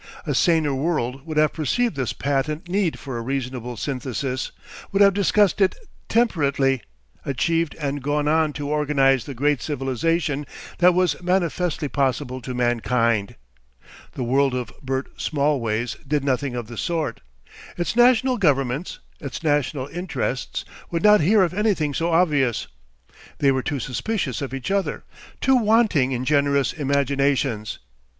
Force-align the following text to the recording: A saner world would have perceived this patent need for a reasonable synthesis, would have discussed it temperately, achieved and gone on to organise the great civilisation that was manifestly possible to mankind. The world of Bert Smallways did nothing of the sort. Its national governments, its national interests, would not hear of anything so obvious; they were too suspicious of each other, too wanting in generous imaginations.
A 0.25 0.33
saner 0.33 0.73
world 0.73 1.27
would 1.27 1.37
have 1.37 1.53
perceived 1.53 1.95
this 1.95 2.11
patent 2.11 2.67
need 2.67 2.97
for 2.97 3.19
a 3.19 3.21
reasonable 3.21 3.77
synthesis, 3.77 4.49
would 4.91 4.99
have 4.99 5.13
discussed 5.13 5.61
it 5.61 5.75
temperately, 6.09 6.81
achieved 7.23 7.75
and 7.75 8.01
gone 8.01 8.27
on 8.27 8.51
to 8.53 8.67
organise 8.71 9.25
the 9.25 9.35
great 9.35 9.61
civilisation 9.61 10.47
that 10.79 10.95
was 10.95 11.21
manifestly 11.21 11.87
possible 11.87 12.41
to 12.41 12.55
mankind. 12.55 13.35
The 14.13 14.23
world 14.23 14.55
of 14.55 14.73
Bert 14.81 15.21
Smallways 15.21 15.97
did 16.07 16.23
nothing 16.23 16.55
of 16.55 16.65
the 16.65 16.77
sort. 16.77 17.21
Its 17.77 17.95
national 17.95 18.37
governments, 18.39 18.97
its 19.19 19.43
national 19.43 19.85
interests, 19.89 20.65
would 20.89 21.03
not 21.03 21.21
hear 21.21 21.43
of 21.43 21.53
anything 21.53 21.93
so 21.93 22.11
obvious; 22.11 22.65
they 23.37 23.51
were 23.51 23.61
too 23.61 23.79
suspicious 23.79 24.41
of 24.41 24.51
each 24.51 24.71
other, 24.71 25.03
too 25.39 25.57
wanting 25.57 26.11
in 26.11 26.25
generous 26.25 26.73
imaginations. 26.73 27.77